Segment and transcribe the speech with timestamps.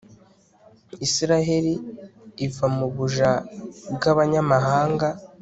[1.05, 1.73] israheli
[2.45, 3.31] iva mu buja
[3.93, 5.07] bw'abanyamahanga